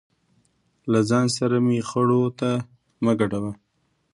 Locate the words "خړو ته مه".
1.89-3.13